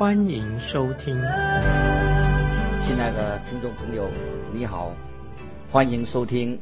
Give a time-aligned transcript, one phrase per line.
[0.00, 1.14] 欢迎收听。
[2.86, 4.10] 亲爱的听众朋友，
[4.50, 4.96] 你好，
[5.70, 6.58] 欢迎收听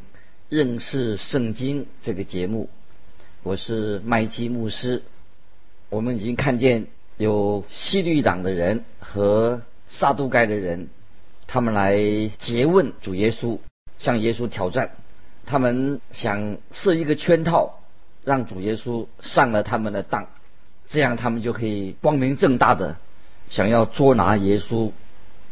[0.48, 2.68] 认识圣经这个节目，
[3.44, 5.04] 我是麦基牧师。
[5.88, 10.88] 我们已经看见有西律党的人和撒都该的人，
[11.46, 13.60] 他们来诘问主耶稣，
[14.00, 14.90] 向耶稣挑战。
[15.46, 17.78] 他们想设一个圈套，
[18.24, 20.26] 让主耶稣上了他们的当，
[20.88, 22.96] 这样他们就可以光明正大的
[23.48, 24.92] 想要捉拿耶稣，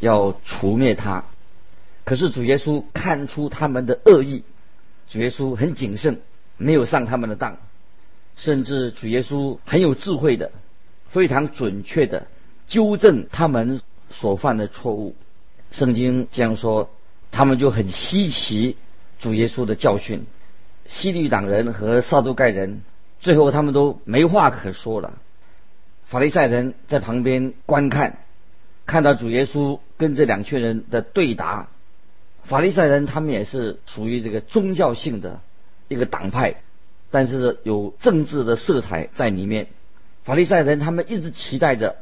[0.00, 1.24] 要除灭他。
[2.04, 4.44] 可是主耶稣看出他们的恶意，
[5.08, 6.20] 主耶稣很谨慎，
[6.56, 7.58] 没有上他们的当，
[8.36, 10.52] 甚至主耶稣很有智慧的，
[11.08, 12.26] 非常准确的
[12.66, 15.16] 纠正他们所犯的错误。
[15.70, 16.90] 圣经这样说，
[17.30, 18.76] 他们就很稀奇。
[19.18, 20.26] 主耶稣的教训，
[20.86, 22.82] 西律党人和撒都盖人，
[23.18, 25.14] 最后他们都没话可说了。
[26.06, 28.18] 法利赛人在旁边观看，
[28.86, 31.68] 看到主耶稣跟这两群人的对答。
[32.44, 35.40] 法利赛人他们也是属于这个宗教性的
[35.88, 36.54] 一个党派，
[37.10, 39.66] 但是有政治的色彩在里面。
[40.24, 41.96] 法利赛人他们一直期待着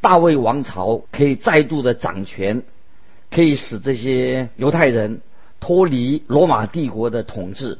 [0.00, 2.62] 大卫王朝可以再度的掌权，
[3.30, 5.20] 可以使这些犹太人。
[5.58, 7.78] 脱离罗马帝国的统治，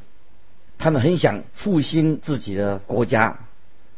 [0.79, 3.39] 他们很想复兴自己的国家，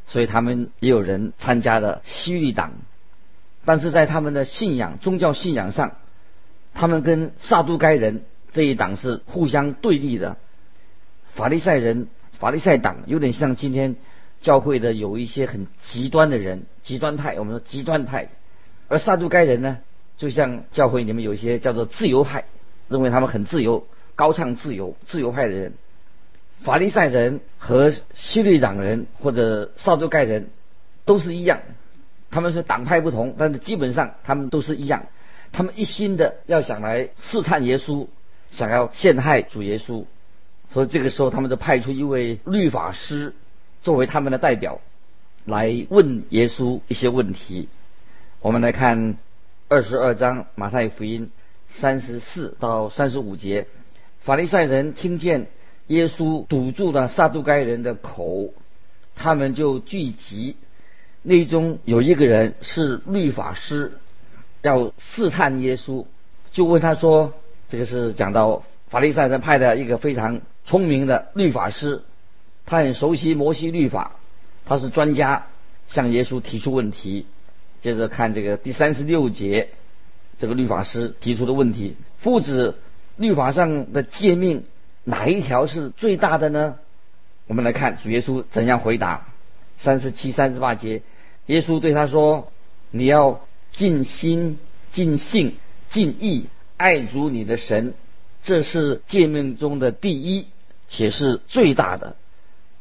[0.09, 2.73] 所以他们也有人参加了西律党。
[3.64, 5.93] 但是在他们的信仰、宗教信仰上，
[6.75, 10.37] 他们跟撒都该人这一党是互相对立的。
[11.34, 12.09] 法利赛人、
[12.41, 13.94] 法利赛党有点像今天
[14.41, 18.31] 教会的有一些很极端的人，极端派，我们说极端派。
[18.88, 19.78] 而撒都该人呢，
[20.16, 22.44] 就像教会里面有一些叫做自由派。
[22.88, 25.75] 认为他们很自由，高唱自由、自由派的人，
[26.61, 30.51] 法利赛人和西律党人或者少都盖人
[31.05, 31.61] 都是一样，
[32.31, 35.07] 他们是党派不同，但是基本上他们都是一样，
[35.53, 38.07] 他们一心的要想来试探耶稣，
[38.51, 40.05] 想要陷害主耶稣，
[40.71, 43.35] 所以这个时候他们就派出一位律法师
[43.83, 44.81] 作为他们的代表，
[45.45, 47.69] 来问耶稣一些问题。
[48.41, 49.17] 我们来看
[49.69, 51.31] 二十二章马太福音。
[51.71, 53.67] 三十四到三十五节，
[54.21, 55.49] 法利赛人听见
[55.88, 58.54] 耶稣堵住了撒都该人的口，
[59.15, 60.56] 他们就聚集。
[61.22, 63.93] 内中有一个人是律法师，
[64.62, 66.06] 要试探耶稣，
[66.53, 67.34] 就问他说
[67.69, 72.03] ：“这个是讲到法利赛人派的一个非常聪明的律法师，
[72.65, 74.16] 他很熟悉摩西律法，
[74.65, 75.47] 他是专家，
[75.88, 77.27] 向耶稣提出问题。”
[77.82, 79.69] 接着看这个第三十六节。
[80.41, 82.77] 这个律法师提出的问题：父子
[83.16, 84.62] 律法上的诫命
[85.04, 86.76] 哪一条是最大的呢？
[87.47, 89.28] 我们来看主耶稣怎样回答。
[89.78, 91.03] 三十七、三十八节，
[91.47, 92.53] 耶稣对他说
[92.91, 94.59] ：“你要尽心、
[94.91, 95.54] 尽性、
[95.86, 97.94] 尽意爱主你的神，
[98.42, 100.48] 这是诫命中的第一，
[100.88, 102.16] 且是最大的。”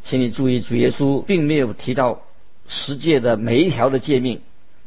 [0.03, 2.21] 请你注意，主耶稣并没有提到
[2.67, 4.41] 十诫的每一条的诫命，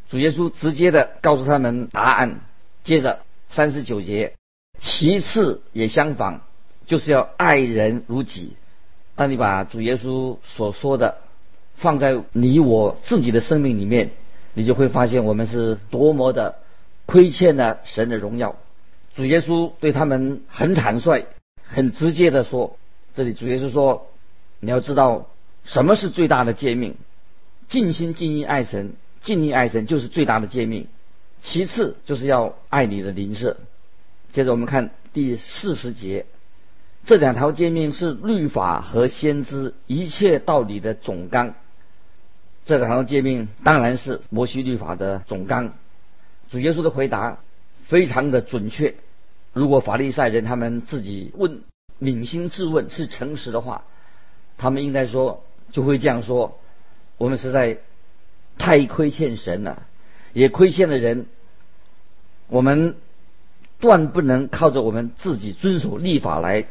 [0.08, 2.40] 主耶稣直接的告诉他们答案。
[2.82, 3.20] 接着
[3.50, 4.34] 三十九节，
[4.80, 6.42] 其次也相仿，
[6.90, 8.56] 就是要爱人如己。
[9.14, 11.18] 当你把主耶稣所说的
[11.76, 14.10] 放在你我自己的生命里面，
[14.54, 16.56] 你就会发现我们是多么的
[17.06, 18.56] 亏欠了神的荣耀。
[19.14, 21.26] 主耶稣对他们很坦率、
[21.62, 22.76] 很直接的说
[23.14, 24.08] ：“这里主耶稣说，
[24.58, 25.28] 你要知道
[25.62, 26.96] 什么是最大的诫命，
[27.68, 30.88] 尽心尽意爱神，尽力爱神就是最大的诫命。”
[31.40, 33.58] 其次就是要爱你的邻舍。
[34.32, 36.26] 接着我们看第四十节，
[37.04, 41.54] 这两条诫命是律法和先知一切道理的总纲。
[42.64, 45.74] 这两条诫命当然是摩西律法的总纲。
[46.50, 47.38] 主耶稣的回答
[47.84, 48.94] 非常的准确。
[49.52, 51.62] 如果法利赛人他们自己问、
[52.00, 53.84] 扪心自问是诚实的话，
[54.58, 55.42] 他们应该说
[55.72, 56.60] 就会这样说：
[57.18, 57.78] 我们实在
[58.58, 59.86] 太亏欠神了。
[60.32, 61.26] 也亏欠了人，
[62.46, 62.94] 我们
[63.80, 66.66] 断不能靠着我们自己遵守立法来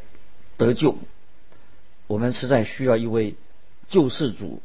[0.59, 0.95] 得救。
[2.05, 3.33] 我们实在需要一位
[3.89, 4.61] 救世主。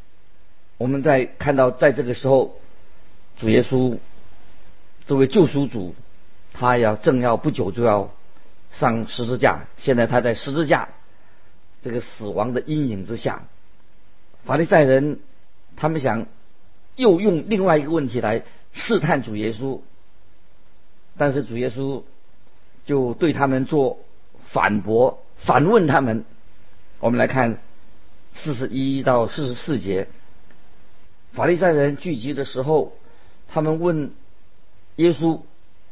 [0.76, 2.56] 我们在看到在这个时候，
[3.38, 3.96] 主耶稣
[5.06, 5.94] 这位救赎主
[6.52, 8.12] 他要正要不久就要
[8.72, 10.88] 上十字架，现在他在十字架
[11.80, 13.44] 这个死亡的阴影之下，
[14.44, 15.20] 法利赛人
[15.76, 16.26] 他们想
[16.96, 18.42] 又用另外一个问题来
[18.72, 19.80] 试探主耶稣，
[21.16, 22.02] 但是主耶稣
[22.84, 23.98] 就对他们做
[24.46, 26.24] 反驳，反问他们。
[27.00, 27.58] 我们来看
[28.34, 30.08] 四十一到四十四节，
[31.32, 32.92] 法利赛人聚集的时候，
[33.48, 34.10] 他们问
[34.96, 35.40] 耶稣。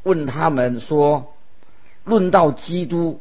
[0.04, 1.32] 问他们说
[2.02, 3.20] ：“论到基督，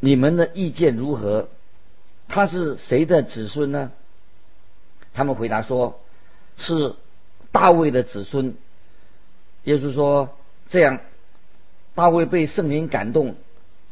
[0.00, 1.48] 你们的意见如何？
[2.28, 3.90] 他是谁的子孙呢？”
[5.14, 5.98] 他们回答说
[6.58, 6.94] ：“是
[7.52, 8.54] 大卫的子孙。”
[9.64, 10.36] 耶稣说
[10.68, 11.00] ：“这样，
[11.94, 13.36] 大卫被圣灵感动，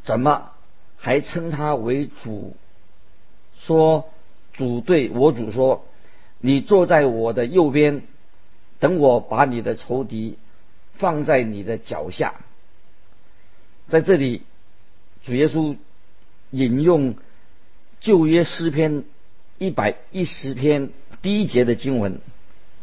[0.04, 0.50] 怎么
[0.96, 2.56] 还称他为主？
[3.58, 4.08] 说
[4.52, 5.84] 主对我主说
[6.40, 8.02] ：‘你坐在我的右边，
[8.78, 10.38] 等我把你的仇敌。’”
[10.98, 12.36] 放在你的脚下，
[13.86, 14.40] 在这里，
[15.26, 15.76] 主耶稣
[16.52, 17.16] 引用
[18.00, 19.04] 旧约诗篇
[19.58, 20.88] 一百一十篇
[21.20, 22.18] 第一节的经文，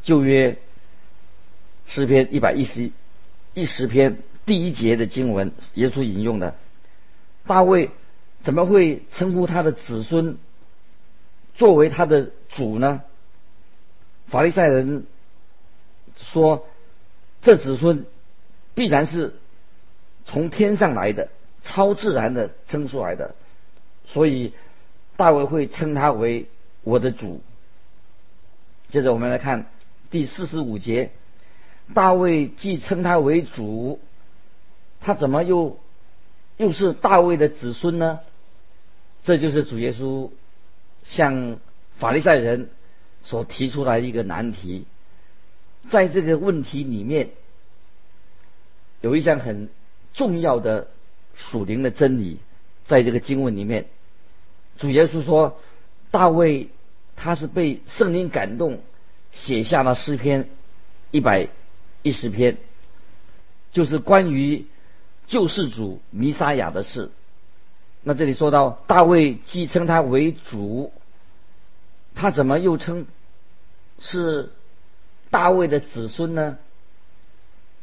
[0.03, 0.59] 旧约
[1.87, 2.91] 诗篇一百一十
[3.55, 6.55] 一十篇第一节的经文，耶稣引用的，
[7.47, 7.89] 大卫
[8.43, 10.37] 怎么会称呼他的子孙
[11.55, 13.01] 作为他的主呢？
[14.27, 15.05] 法利赛人
[16.17, 16.67] 说。
[17.45, 18.05] 这子孙
[18.73, 19.33] 必然是
[20.23, 21.27] 从天上来的，
[21.61, 23.35] 超自然的生出来的，
[24.05, 24.53] 所以
[25.17, 26.47] 大卫会称他为
[26.83, 27.41] 我的主。
[28.87, 29.65] 接着我们来看
[30.09, 31.11] 第四十五节，
[31.93, 33.99] 大卫既称他为主，
[35.01, 35.77] 他怎么又
[36.55, 38.21] 又是大卫的子孙呢？
[39.23, 40.29] 这就是主耶稣
[41.03, 41.59] 向
[41.95, 42.69] 法利赛人
[43.21, 44.85] 所提出来的一个难题。
[45.89, 47.29] 在这个问题里面，
[49.01, 49.69] 有一项很
[50.13, 50.87] 重要的
[51.35, 52.39] 属灵的真理，
[52.85, 53.87] 在这个经文里面，
[54.77, 55.59] 主耶稣说，
[56.11, 56.69] 大卫
[57.15, 58.79] 他是被圣灵感动，
[59.31, 60.49] 写下了诗篇
[61.11, 61.47] 一百
[62.01, 62.57] 一十篇，
[63.71, 64.65] 就是关于
[65.27, 67.09] 救世主弥撒亚的事。
[68.03, 70.91] 那这里说到大卫既称他为主，
[72.15, 73.05] 他怎么又称
[73.99, 74.51] 是？
[75.29, 76.59] 大卫的子孙呢？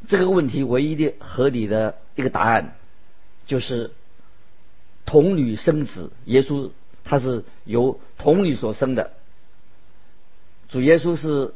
[0.07, 2.77] 这个问题唯一的合理的一个答案，
[3.45, 3.91] 就是
[5.05, 6.13] 童女生子。
[6.27, 6.71] 耶稣
[7.03, 9.11] 他是由童女所生的，
[10.69, 11.53] 主耶稣是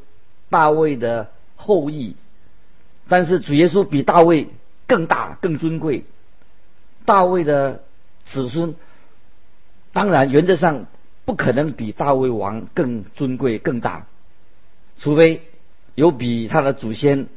[0.50, 2.16] 大卫的后裔，
[3.08, 4.48] 但是主耶稣比大卫
[4.88, 6.04] 更大更尊贵。
[7.04, 7.83] 大卫的
[8.24, 8.74] 子孙
[9.92, 10.86] 当然原则上
[11.24, 14.06] 不可能比大卫王更尊贵更大，
[14.98, 15.42] 除非。
[15.96, 17.28] 有比他的祖先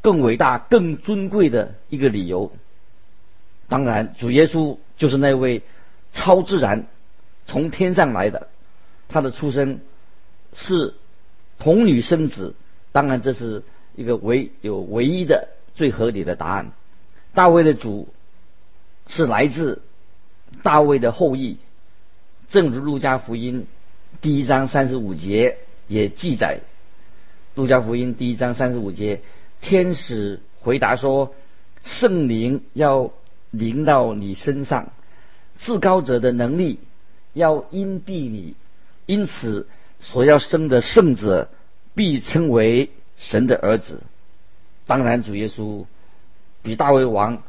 [0.00, 2.50] 更伟大、更尊贵的一个理由。
[3.68, 5.60] 当然，主耶稣就是那位
[6.10, 6.86] 超自然
[7.44, 8.48] 从天上来的，
[9.10, 9.80] 他的出生
[10.54, 10.94] 是
[11.58, 12.54] 童女生子。
[12.90, 16.72] 当然，这是一个唯有唯一的最合理的答案。
[17.34, 18.08] 大卫的主
[19.08, 19.82] 是来自
[20.62, 21.58] 大卫的后裔，
[22.48, 23.66] 正如路加福音
[24.20, 26.60] 第一章三十五节也记载。
[27.54, 29.22] 路加福音第一章三十五节，
[29.60, 31.34] 天使回答说
[31.84, 33.10] ：“圣灵要
[33.50, 34.92] 临到你身上，
[35.58, 36.78] 至高者的能力
[37.32, 38.54] 要荫蔽你，
[39.06, 39.66] 因此
[40.00, 41.48] 所要生的圣者
[41.94, 44.02] 必称为神的儿子。”
[44.86, 45.86] 当然，主耶稣
[46.62, 47.42] 比大卫王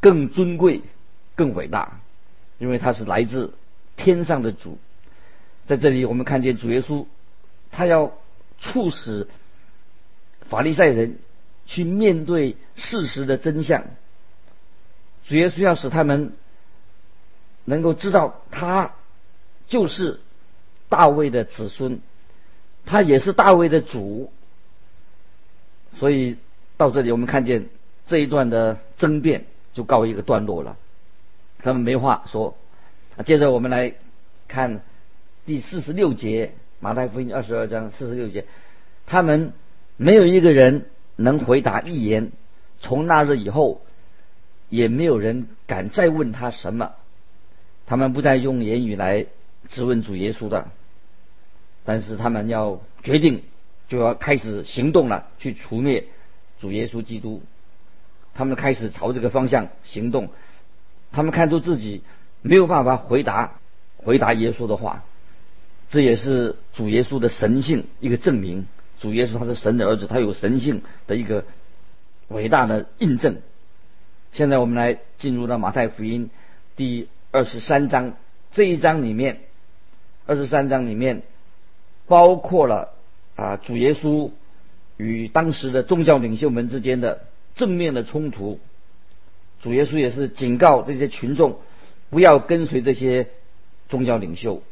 [0.00, 0.82] 更尊贵、
[1.34, 2.00] 更伟大，
[2.62, 3.52] 因为他是来自
[3.96, 4.78] 天上的主。
[5.66, 7.04] 在这里，我们看见主耶稣，
[7.70, 8.14] 他要。
[8.64, 9.26] 促使
[10.42, 11.18] 法利赛人
[11.66, 13.86] 去面对事实的真相，
[15.26, 16.34] 主耶稣要使他们
[17.64, 18.92] 能够知道他
[19.66, 20.20] 就是
[20.88, 21.98] 大卫的子孙，
[22.86, 24.30] 他也是大卫的主。
[25.98, 26.36] 所以
[26.76, 27.68] 到这里，我们看见
[28.06, 30.76] 这一段的争辩就告一个段落了，
[31.62, 32.56] 他们没话说。
[33.24, 33.94] 接着我们来
[34.48, 34.82] 看
[35.46, 36.52] 第四十六节。
[36.84, 38.44] 马太福音二十二章四十六节，
[39.06, 39.52] 他们
[39.96, 42.32] 没有一个人能回答一言。
[42.80, 43.82] 从那日以后，
[44.68, 46.90] 也没有人敢再问他什么。
[47.86, 49.26] 他们不再用言语来
[49.68, 50.72] 质问主耶稣的，
[51.84, 53.44] 但是他们要决定，
[53.86, 56.06] 就要开始行动了，去除灭
[56.58, 57.42] 主耶稣基督。
[58.34, 60.30] 他们开始朝这个方向行动。
[61.12, 62.02] 他们看出自己
[62.40, 63.52] 没有办法回答
[63.98, 65.04] 回答耶稣的话。
[65.90, 68.66] 这也是主耶稣的神性一个证明。
[68.98, 71.44] 主耶稣他是神的儿子，他有神性的一个
[72.28, 73.36] 伟大的印证。
[74.32, 76.30] 现在我们来进入到马太福音
[76.76, 78.14] 第二十三章
[78.52, 79.40] 这一章里面，
[80.24, 81.22] 二十三章里面
[82.06, 82.94] 包括了
[83.36, 84.30] 啊主耶稣
[84.96, 88.58] 与当时的宗教领袖们之间的正面的冲突。
[89.62, 91.60] 主耶稣也是警告这些群众
[92.10, 93.28] 不要跟随这些
[93.88, 94.62] 宗教领袖。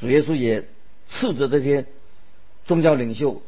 [0.00, 0.66] 主耶稣也
[1.08, 1.86] 斥责这些
[2.64, 3.42] 宗教领袖，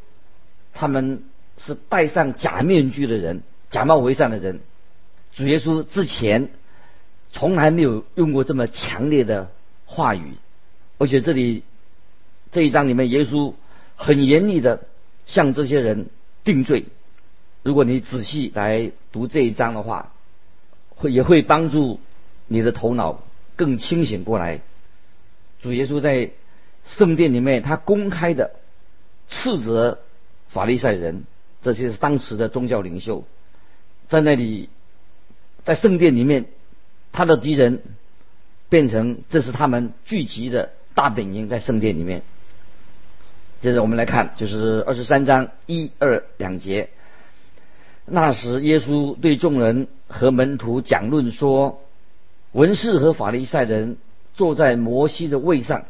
[0.73, 1.23] 他们
[1.57, 4.61] 是戴上假面具的人，假冒为善的人。
[5.33, 6.51] 主耶稣之前
[7.33, 9.51] 从来没有用过这么强烈的
[9.87, 10.35] 话语，
[10.99, 11.63] 而且这里
[12.53, 13.55] 这一章里面，耶稣
[13.97, 14.87] 很严厉的
[15.27, 16.07] 向这些人
[16.45, 16.87] 定罪。
[17.63, 20.14] 如果你仔细来读这一章的话，
[20.97, 22.01] 会也会帮助
[22.47, 23.23] 你的头脑
[23.57, 24.61] 更清醒过来。
[25.63, 26.31] 主耶稣在
[26.87, 28.53] 圣殿里面，他公开的
[29.29, 30.01] 斥责
[30.49, 31.25] 法利赛人，
[31.63, 33.25] 这些是当时的宗教领袖，
[34.09, 34.69] 在那里，
[35.63, 36.45] 在圣殿里面，
[37.13, 37.83] 他的敌人
[38.69, 42.23] 变成这是他们聚集的大本营，在圣殿里面。
[43.63, 46.91] 接着我们来看，就是二十三章一二两节。
[48.05, 51.83] 那时，耶稣对众人和门徒讲论说
[52.53, 53.97] ：“文士和法利赛人
[54.35, 55.87] 坐在摩西的位上。”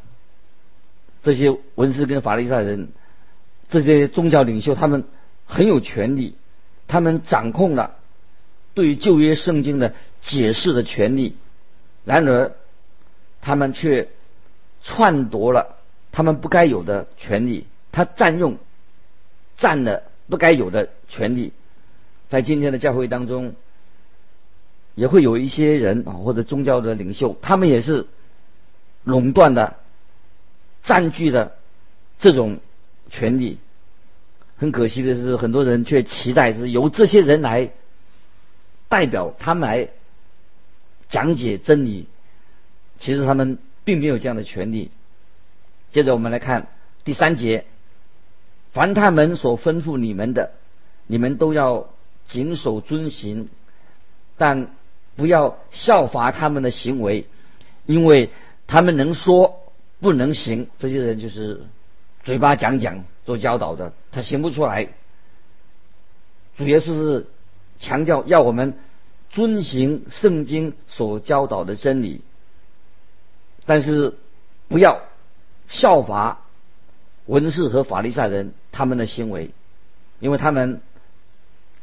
[1.22, 2.88] 这些文士跟法利赛人，
[3.68, 5.04] 这些宗教领袖，他们
[5.44, 6.36] 很有权利，
[6.88, 7.96] 他们掌控了
[8.72, 11.36] 对于旧约圣经的解释的权利。
[12.06, 12.52] 然而，
[13.42, 14.08] 他们却
[14.82, 15.76] 篡夺了
[16.12, 18.56] 他们不该有的权利，他占用
[19.58, 21.52] 占了不该有的权利。
[22.30, 23.54] 在今天的教会当中，
[24.94, 28.06] 也会有一些人啊，或者宗教的领袖，他们也是
[29.04, 29.76] 垄断的。
[30.86, 31.54] 占据了
[32.18, 32.60] 这种
[33.08, 33.58] 权利，
[34.58, 37.70] 很可惜的是，很多人却期待是由这些人来
[38.90, 39.88] 代表他们来
[41.08, 42.06] 讲解真理。
[42.98, 44.90] 其实他们并没有这样的权利。
[45.90, 46.66] 接着我们来看
[47.02, 47.64] 第三节：
[48.70, 50.52] 凡他们所吩咐你们的，
[51.06, 51.88] 你们都要
[52.26, 53.48] 谨守遵行，
[54.36, 54.68] 但
[55.16, 57.26] 不要效法他们的行为，
[57.86, 58.30] 因为
[58.66, 59.60] 他们能说。
[60.00, 61.62] 不能行，这些人就是
[62.24, 64.88] 嘴巴讲讲做教导的，他行不出来。
[66.58, 67.26] 主耶稣是
[67.78, 68.76] 强调要我们
[69.30, 72.20] 遵行圣经所教导的真理，
[73.64, 74.18] 但是
[74.68, 75.00] 不要
[75.68, 76.42] 效法
[77.24, 79.52] 文士和法利赛人他们的行为，
[80.20, 80.82] 因为他们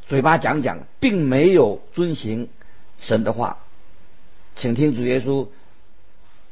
[0.08, 2.50] 嘴巴讲讲，并没有遵行
[3.02, 3.58] 神的话。
[4.56, 5.50] 请听主耶稣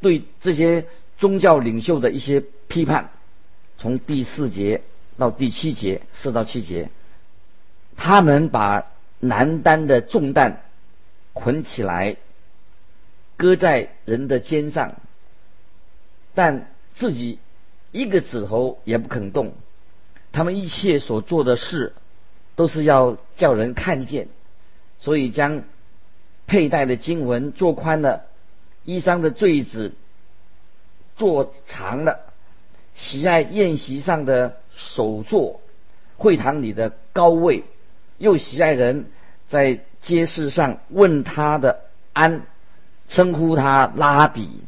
[0.01, 0.85] 对这些。
[1.19, 3.09] 宗教领袖的一些批判，
[3.77, 4.83] 从第四节
[5.17, 6.91] 到第七节，四到七节，
[7.97, 8.85] 他们把
[9.19, 10.61] 难担的重担
[11.33, 12.15] 捆起来，
[13.35, 14.95] 搁在人的肩上，
[16.33, 17.39] 但自己
[17.91, 19.51] 一个指头也不肯动。
[20.31, 21.91] 他们一切所做的事，
[22.55, 24.29] 都是要叫人看见，
[24.99, 25.63] 所以将
[26.49, 28.25] 佩戴的经文做宽了，
[28.83, 29.93] 衣裳的坠子。
[31.15, 32.21] 做长了，
[32.95, 35.59] 喜爱宴席上的首座，
[36.17, 37.65] 会堂里的高位，
[38.17, 39.11] 又喜爱人
[39.49, 41.81] 在街市上问他的
[42.13, 42.43] 安，
[43.09, 44.61] 称呼他拉比。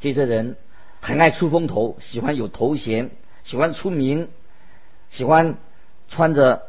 [0.00, 0.56] 这些人
[1.00, 3.10] 很爱出风头，喜欢有头衔，
[3.44, 4.28] 喜欢出名，
[5.10, 5.54] 喜欢
[6.08, 6.66] 穿着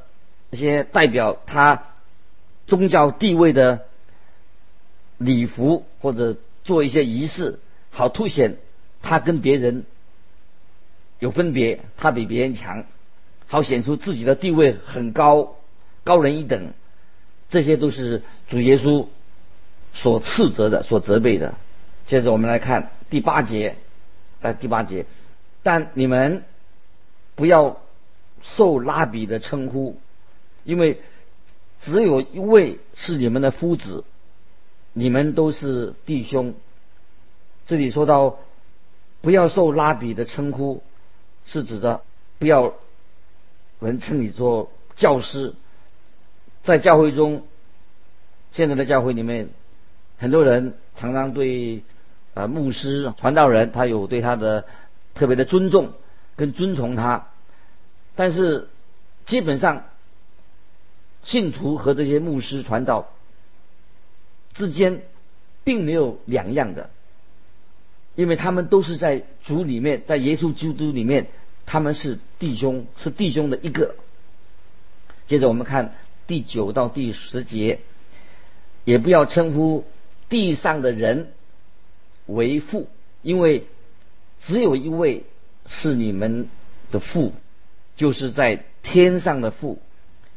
[0.51, 1.86] 一些代表他
[2.68, 3.88] 宗教地位的
[5.19, 7.59] 礼服，或者做一些仪式。
[7.91, 8.57] 好凸显
[9.01, 9.83] 他跟别人
[11.19, 12.85] 有分别，他比别人强，
[13.47, 15.55] 好显出自己的地位很高，
[16.03, 16.73] 高人一等。
[17.49, 19.07] 这些都是主耶稣
[19.91, 21.55] 所斥责的、所责备的。
[22.05, 23.75] 接着我们来看第八节，
[24.41, 25.05] 在第八节，
[25.63, 26.43] 但你们
[27.35, 27.81] 不要
[28.43, 29.99] 受拉比的称呼，
[30.63, 31.01] 因为
[31.81, 34.03] 只有一位是你们的夫子，
[35.00, 36.56] 你们都是弟兄。
[37.65, 38.38] 这里说到
[39.22, 40.84] 不要受拉比的称呼，
[41.46, 42.01] 是指的
[42.38, 42.74] 不要
[43.79, 45.53] 人称你做教师。
[46.63, 47.44] 在教会中，
[48.51, 49.48] 现在的教会里面，
[50.18, 51.84] 很多人常常对
[52.34, 54.65] 啊牧师、传道人，他有对他的
[55.13, 55.94] 特别的尊重
[56.36, 57.29] 跟尊崇他。
[58.18, 58.68] 但是
[59.25, 59.86] 基本上，
[61.24, 63.08] 信徒和这些牧师传道
[64.60, 65.01] 之间
[65.63, 66.89] 并没有两样的。
[68.16, 71.28] 因为他们都是在主里面，在耶稣基督里面，
[71.66, 73.96] 他们是弟兄，是弟兄的一个。
[75.25, 75.96] 接着我们看
[76.28, 77.80] 第九到第十节，
[78.84, 79.86] 也不要称呼
[80.28, 81.32] 地上的人
[82.25, 82.89] 为父，
[83.22, 83.66] 因为
[84.46, 85.24] 只有一位
[85.70, 86.50] 是你们
[86.92, 87.32] 的父，
[87.96, 89.80] 就是在天上的父。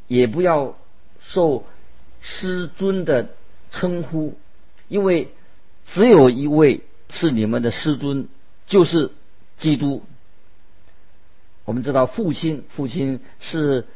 [0.08, 0.76] 也不要
[1.20, 1.64] 受
[2.20, 3.30] 师尊的
[3.72, 4.38] 称呼，
[4.86, 5.32] 因为
[5.86, 8.28] 只有一位是你们的师尊，
[8.66, 9.10] 就是
[9.58, 10.04] 基督。
[11.64, 13.86] 我们知道，父亲，父亲是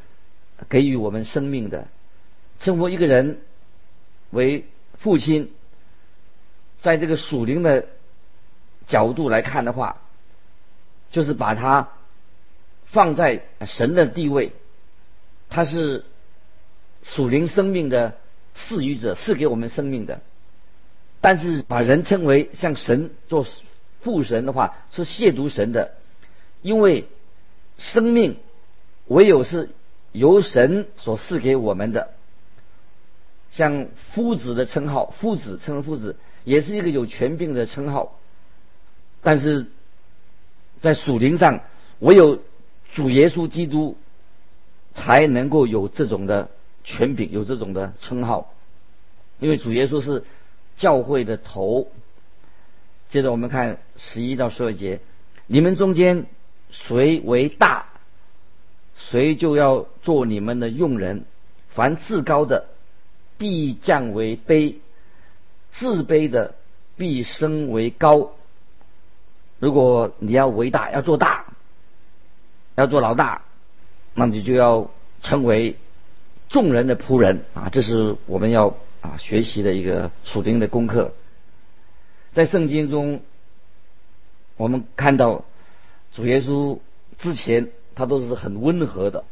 [0.69, 1.87] 给予我们生命的。
[2.59, 3.41] 称呼一个人
[4.31, 4.67] 为
[4.99, 5.53] 父亲，
[6.81, 7.87] 在这个属灵的
[8.87, 10.01] 角度来看的话，
[11.11, 11.91] 就是把他
[12.87, 14.53] 放在神的地位，
[15.51, 16.05] 他是
[17.03, 18.17] 属灵生命的
[18.57, 20.21] 赐予者，赐给我们生命的。
[21.21, 23.47] 但是把人称为像神做
[24.01, 25.93] 父神的话，是亵渎神的，
[26.63, 27.07] 因为。
[27.79, 28.39] 生命
[29.07, 29.69] 唯有是
[30.11, 32.09] 由神所赐给我们的，
[33.51, 38.19] 像夫子的称号，夫子称夫子也是一个有权柄的称号，
[39.21, 39.67] 但是
[40.81, 41.61] 在属灵上，
[41.99, 42.43] 唯有
[42.95, 43.99] 主耶稣基督
[44.95, 46.49] 才能够有这种的
[46.87, 48.55] 权柄，有这种的称号，
[49.41, 50.25] 因为主耶稣是
[50.79, 51.89] 教会的头。
[53.11, 55.01] 接着我们看十一到十二节，
[55.47, 56.25] 你们中间。
[56.69, 57.87] 谁为大，
[58.99, 61.25] 谁就要做你们的用人。
[61.71, 62.67] 凡自高的，
[63.39, 64.75] 必降为卑；
[65.73, 66.57] 自卑的，
[66.97, 68.33] 必升为高。
[69.61, 71.47] 如果你要为大，要做大，
[72.75, 73.43] 要做老大，
[74.13, 74.91] 那你就要
[75.23, 75.77] 成为
[76.49, 77.69] 众人的仆人啊！
[77.71, 81.13] 这是我们要啊学习的一个属灵的功课。
[82.33, 83.21] 在圣经中，
[84.57, 85.45] 我们看到。
[86.13, 86.79] 主耶稣
[87.19, 89.25] 之前，他都是很温和的、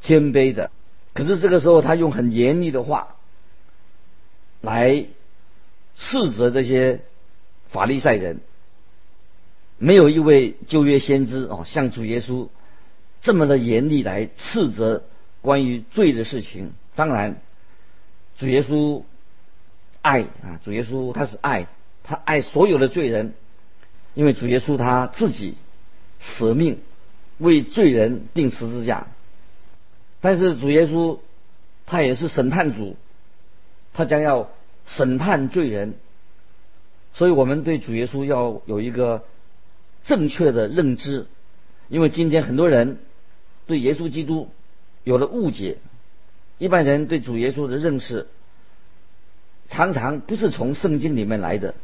[0.00, 0.70] 谦卑的。
[1.12, 3.16] 可是这个时候，他用很严厉的话
[4.62, 5.04] 来
[5.94, 7.02] 斥责这些
[7.68, 8.40] 法利赛人。
[9.76, 12.48] 没有一位旧约先知哦，像主耶稣
[13.20, 15.04] 这么的严厉来斥责
[15.42, 16.72] 关于罪的事情。
[16.94, 17.36] 当然，
[18.38, 19.02] 主耶稣
[20.00, 21.66] 爱啊，主耶稣他是爱，
[22.02, 23.34] 他爱所有的罪人，
[24.14, 25.56] 因为主耶稣他自己。
[26.24, 26.78] 舍命
[27.38, 29.08] 为罪人定十字架，
[30.20, 31.18] 但是主耶稣
[31.84, 32.94] 他也是审判主，
[33.92, 34.48] 他将要
[34.86, 35.94] 审判罪人，
[37.12, 39.24] 所以我们对主耶稣要有一个
[40.04, 41.26] 正确的认知，
[41.88, 43.00] 因为今天很多人
[43.66, 44.48] 对耶稣基督
[45.04, 45.78] 有了误解，
[46.58, 48.26] 一般人对主耶稣的认识
[49.68, 51.74] 常常不是从圣经里面来的。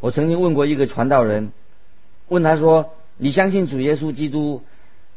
[0.00, 1.52] 我曾经问过一个传道人，
[2.28, 2.92] 问他说。
[3.20, 4.62] 你相信主耶稣基督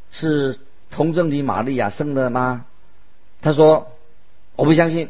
[0.10, 0.58] 是
[0.90, 2.66] 童贞女玛利亚生的吗？
[3.42, 3.92] 他说
[4.56, 5.10] 我不相信。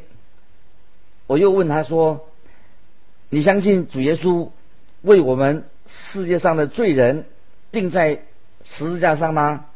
[1.25, 2.27] 我又问他说
[3.31, 4.49] ：“你相信主耶稣
[5.03, 7.23] 为我们世界上的罪人
[7.71, 8.23] 钉在
[8.65, 9.67] 十字架上吗？”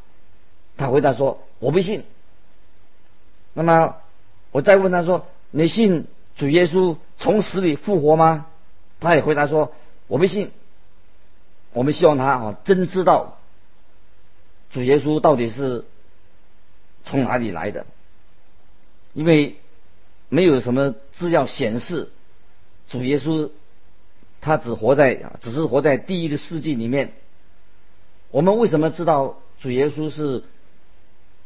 [0.75, 2.03] 他回答说：“我不信。”
[3.55, 3.95] 那么
[4.51, 8.45] 我再问他说：“你信主耶稣从死里复活吗？”
[9.01, 9.73] 他也回答说
[10.07, 10.51] ：“我不信。”
[11.73, 13.37] 我们希望他啊，真知道
[14.71, 15.83] 主耶稣到底是
[17.03, 17.85] 从哪里来的，
[19.13, 19.57] 因为
[20.29, 22.11] 没有什么资料显示
[22.89, 23.49] 主耶稣
[24.41, 27.13] 他只活在只是活在第一个世纪里面。
[28.31, 30.43] 我们为什么知道主耶稣是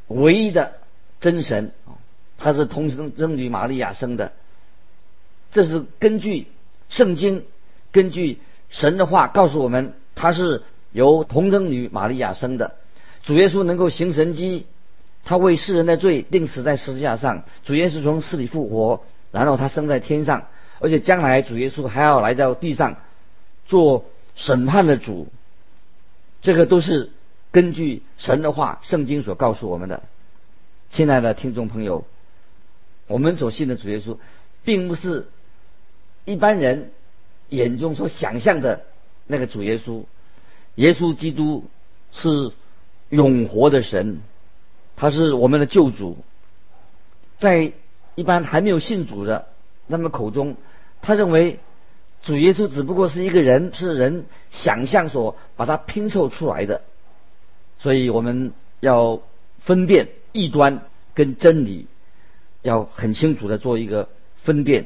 [0.08, 0.79] 唯一的
[1.20, 1.98] 真神啊？
[2.38, 4.32] 他是同生真女玛利亚生的，
[5.52, 6.48] 这是根据
[6.88, 7.44] 圣经，
[7.92, 9.94] 根据神的话告诉我们。
[10.16, 12.76] 他是由童贞女玛利亚生的，
[13.24, 14.66] 主耶稣能够行神迹，
[15.24, 20.48] 他为世人的罪定死在十字架上，主耶稣从死里复活，然后他生在天上，
[20.80, 22.98] 而且将来主耶稣还要来到地上
[23.66, 24.04] 做
[24.36, 25.28] 审判的主，
[26.42, 27.12] 这个都是
[27.52, 30.04] 根据神的话、圣经所告诉我们的。
[30.92, 32.06] 亲爱的听众朋友，
[33.08, 34.18] 我们所信的主耶稣，
[34.64, 35.28] 并不是
[36.26, 36.92] 一般人
[37.50, 38.82] 眼中所想象的。
[39.32, 40.06] 那个主耶稣，
[40.74, 41.66] 耶稣基督
[42.12, 42.52] 是
[43.10, 44.22] 永活的神，
[44.96, 46.18] 他是我们的救主。
[47.38, 47.74] 在
[48.16, 49.48] 一般还没有信主的
[49.86, 50.58] 那么口中，
[51.04, 51.60] 他认为
[52.24, 56.82] 主耶稣只不过是一个人，是人想象所把它拼凑出来的。
[57.78, 59.22] 所以我们要
[59.60, 60.82] 分辨异端
[61.14, 61.88] 跟真理，
[62.62, 64.86] 要很清楚的做一个分辨。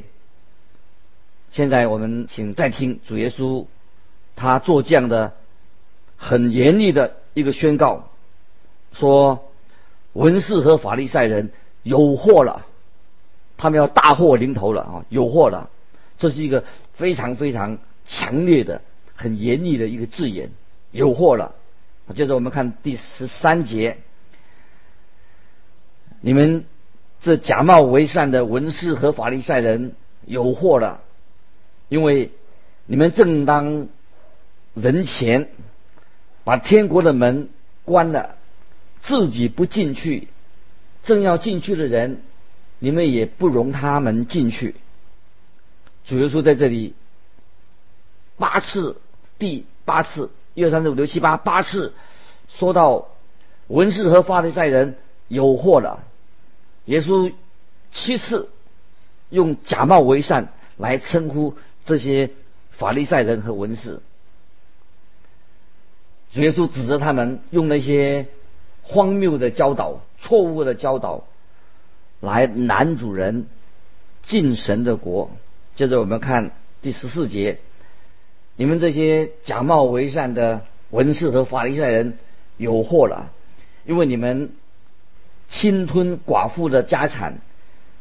[1.51, 3.65] 现在我们请再听主耶稣。
[4.35, 5.35] 他做这样的
[6.17, 8.09] 很严厉的一个宣告，
[8.91, 9.51] 说
[10.13, 11.51] 文士和法利赛人
[11.83, 12.65] 有祸了，
[13.57, 15.05] 他们要大祸临头了啊！
[15.09, 15.69] 有祸了。
[16.17, 16.63] 这是一个
[16.95, 18.81] 非常非常强烈的、
[19.13, 20.49] 很严厉的一个字眼，
[20.89, 21.53] 有祸了。
[22.15, 23.99] 接着我们看第十三节，
[26.25, 26.63] 你们
[27.21, 29.93] 这假冒为善的文士和法利赛人
[30.25, 31.01] 有祸了，
[31.89, 32.31] 因为
[32.85, 33.89] 你们正当
[34.73, 35.49] 人前
[36.45, 37.49] 把天国的门
[37.83, 38.37] 关了，
[39.01, 40.29] 自己不进去，
[41.03, 42.21] 正要进去的人，
[42.79, 44.75] 你们也不容他们进去。
[46.05, 46.93] 主耶稣在这里
[48.37, 48.95] 八次，
[49.37, 50.31] 第八次。
[50.53, 51.93] 一二三四五六七八八次
[52.47, 53.07] 说到
[53.67, 54.95] 文士和法利赛人
[55.27, 56.05] 有祸了，
[56.85, 57.31] 耶稣
[57.91, 58.49] 七次
[59.29, 62.31] 用假冒为善来称呼这些
[62.71, 64.01] 法利赛人和文士。
[66.33, 68.27] 耶稣指责他们用那些
[68.81, 71.25] 荒谬的教导、错误的教导
[72.19, 73.45] 来难主人
[74.23, 75.31] 进神的国。
[75.75, 77.59] 接着我们看第十四节。
[78.55, 82.17] 你们这些假冒为善的文士和法利赛人
[82.57, 83.31] 有祸了，
[83.85, 84.51] 因为你们
[85.53, 87.37] 侵吞寡妇的家产，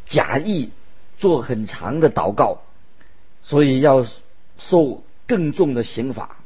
[0.06, 0.70] 假意
[1.18, 2.62] 做很长的祷告，
[3.42, 4.06] 所以要
[4.56, 6.38] 受更重的刑罚。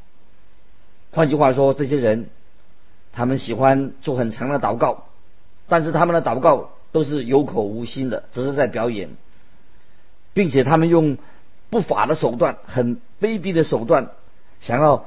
[1.12, 2.28] 换句话说，这些人
[3.12, 5.04] 他们喜欢做很长的祷告，
[5.68, 9.10] 但是他们的祷告都是有口无心的，只是在表演，
[10.34, 11.16] 并且他们用。
[11.68, 14.12] 不法的手段，很卑鄙的手段，
[14.60, 15.06] 想要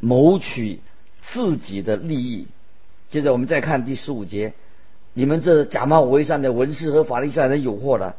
[0.00, 0.80] 谋取
[1.22, 2.46] 自己的利益。
[3.08, 4.52] 接着我们再看第十五节，
[5.14, 8.16] 你们这假冒伪善的文士和法利赛人有祸了，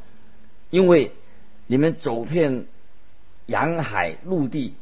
[0.70, 1.12] 因为
[1.68, 2.66] 你们走遍
[3.46, 4.74] 洋海陆地，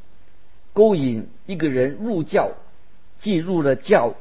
[0.74, 2.52] 勾引一个人入教，
[3.20, 4.14] 既入了教，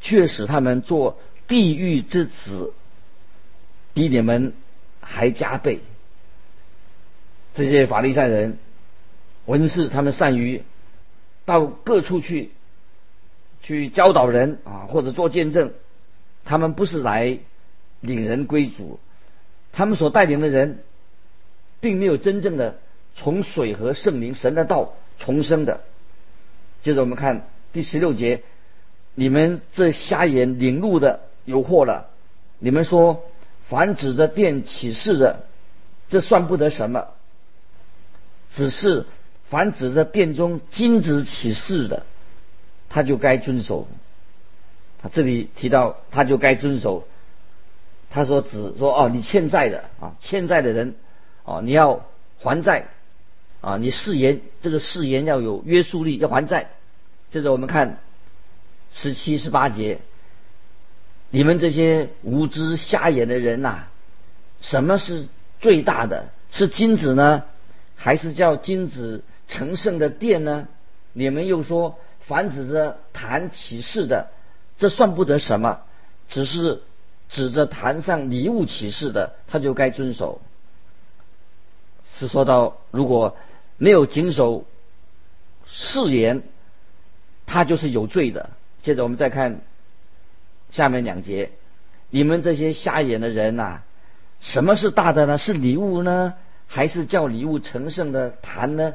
[0.00, 2.72] 却使他们做地狱之子，
[3.94, 4.52] 比你们
[5.00, 5.78] 还加倍。
[7.54, 8.58] 这些法利赛人、
[9.46, 10.62] 文士，他们善于
[11.44, 12.50] 到各处去
[13.62, 15.72] 去教导人啊，或者做见证。
[16.50, 17.38] 他们不是来
[18.00, 18.98] 领人归主，
[19.70, 20.80] 他们所带领的人，
[21.80, 22.80] 并没有真正的
[23.14, 25.82] 从水和圣灵、神的道重生的。
[26.82, 28.42] 接着我们看第十六节：
[29.14, 32.08] 你们这瞎眼领路的有祸了！
[32.58, 33.22] 你们说，
[33.68, 35.44] 凡指着殿启示的，
[36.08, 37.06] 这算不得什么。
[38.50, 39.06] 只是
[39.48, 42.04] 凡指着殿中金子起誓的，
[42.88, 43.86] 他就该遵守。
[45.02, 47.06] 他这里提到，他就该遵守。
[48.10, 50.94] 他说：“只说哦，你欠债的啊，欠债的人
[51.44, 52.04] 哦，你要
[52.38, 52.88] 还债
[53.60, 56.70] 啊，你誓言这个誓言要有约束力，要还债。”
[57.30, 57.98] 接着我们看
[58.92, 60.00] 十七、十八节，
[61.30, 63.84] 你们这些无知瞎眼的人呐，
[64.60, 65.26] 什么是
[65.60, 66.30] 最大的？
[66.50, 67.44] 是金子呢？
[67.94, 70.66] 还是叫金子成圣的殿呢？
[71.12, 74.30] 你们又说凡指着坛启示的，
[74.80, 75.82] 这算不得什么，
[76.30, 76.80] 只是
[77.28, 80.40] 指着坛上礼物启示的，他就该遵守。
[82.16, 83.36] 是说到如果
[83.76, 84.64] 没有谨守
[85.66, 86.42] 誓言，
[87.44, 88.48] 他就是有罪的。
[88.82, 89.60] 接着我们再看
[90.70, 91.52] 下面两节，
[92.08, 93.82] 你们这些瞎眼的人呐，
[94.40, 95.36] 什么是大的呢？
[95.36, 96.32] 是礼物呢？
[96.66, 98.94] 还是叫礼物成圣的坛呢？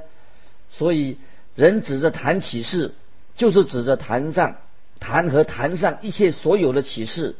[0.71, 1.19] 所以
[1.53, 2.95] 人指着坛起誓，
[3.35, 4.55] 就是指着坛上
[4.99, 7.35] 坛和坛上一切所有的启示；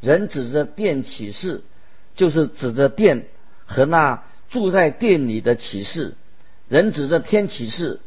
[0.00, 1.62] 人指着殿启示，
[2.14, 3.26] 就是指着殿
[3.66, 6.14] 和那住在殿里的启示；
[6.68, 8.00] 人指着天启示，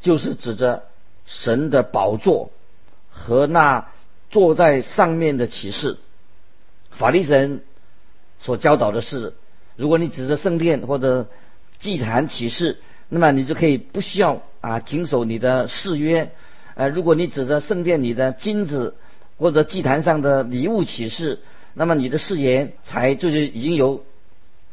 [0.00, 0.84] 就是指着
[1.26, 2.50] 神的宝座
[3.10, 3.88] 和那
[4.30, 5.98] 坐在上面的启示。
[6.90, 7.62] 法利神
[8.40, 9.34] 所教导的是。
[9.76, 11.28] 如果你指着圣殿或者
[11.78, 16.32] 祭坛启示，那么你就可以不需要啊谨守你的誓约。
[16.78, 18.94] 呃，如果你指着圣殿里的金子
[19.36, 21.40] 或者祭坛上的礼物启示，
[21.74, 24.04] 那么你的誓言才就是已经有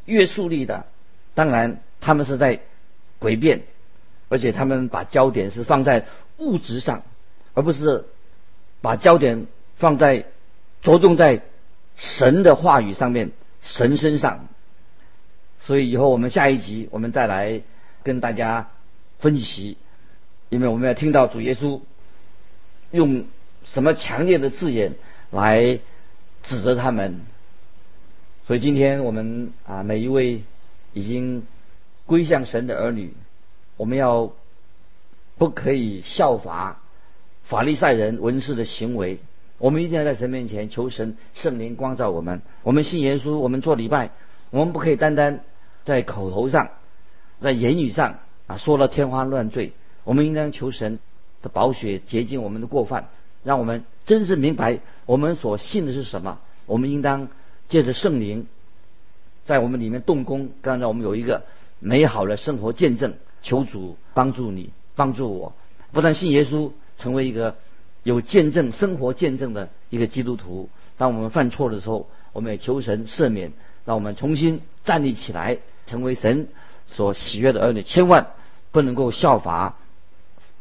[0.04, 0.86] 约束力的。
[1.34, 2.60] 当然，他们是在
[3.20, 3.62] 诡辩，
[4.28, 6.06] 而且他们把焦点是放在
[6.38, 7.02] 物质上，
[7.54, 8.04] 而不是
[8.80, 10.26] 把焦点放在
[10.82, 11.42] 着重在
[11.96, 14.46] 神的话语上面，神身上。
[15.58, 17.62] 所以以后我们下一集我们再来
[18.04, 18.68] 跟大家
[19.18, 19.76] 分析，
[20.50, 21.80] 因为我们要听到主耶稣
[22.90, 23.24] 用
[23.64, 24.94] 什么强烈的字眼
[25.30, 25.80] 来
[26.42, 27.20] 指责他们。
[28.46, 30.42] 所以今天我们啊每一位
[30.92, 31.44] 已经
[32.06, 33.12] 归向神的儿女，
[33.76, 34.32] 我们要
[35.36, 36.80] 不可以效法
[37.42, 39.18] 法利赛人文士的行为，
[39.58, 42.40] 我们一定要在神面前求神圣灵光照我们。
[42.62, 44.10] 我们信耶稣，我们做礼拜，
[44.50, 45.40] 我们不可以单单。
[45.84, 46.70] 在口头上
[47.38, 48.18] 在言语上
[48.48, 49.72] 啊说了天花乱坠，
[50.02, 50.98] 我们应当求神
[51.46, 53.08] 的宝血洁净我们的过犯，
[53.44, 56.40] 让我们真正明白我们所信的是什么。
[56.66, 57.28] 我们应当
[57.68, 58.48] 借着圣灵
[59.44, 61.44] 在我们里面动工，刚才我们有一个
[61.78, 63.14] 美好的生活见证。
[63.42, 65.52] 求主帮助你，帮助我，
[65.92, 67.54] 不但信耶稣，成为一个
[68.02, 70.68] 有见证、生活见证的一个基督徒。
[70.96, 73.52] 当我们犯错的时候，我们也求神赦免，
[73.84, 76.48] 让我们重新站立起来，成为神
[76.88, 77.84] 所喜悦的儿女。
[77.84, 78.26] 千万
[78.72, 79.76] 不能够效法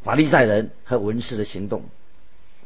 [0.06, 1.82] 法利赛人和文士的行动。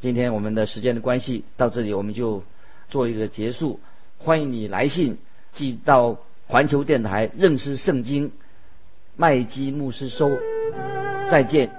[0.02, 2.44] 今天我们的时间的关系到这里，我们就
[2.90, 3.80] 做一个结束。
[4.18, 5.18] 欢迎你来信
[5.54, 8.34] 寄到环球电台认识圣经。
[9.16, 10.38] 麦基牧师收，
[11.32, 11.70] 再见，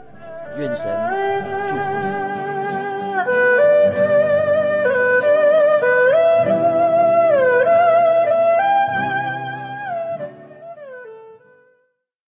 [0.58, 1.29] 愿神。